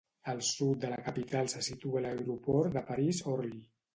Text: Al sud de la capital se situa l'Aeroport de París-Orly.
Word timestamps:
Al 0.31 0.39
sud 0.45 0.77
de 0.85 0.89
la 0.93 0.97
capital 1.09 1.51
se 1.53 1.61
situa 1.67 2.03
l'Aeroport 2.05 2.79
de 2.79 2.83
París-Orly. 2.91 3.63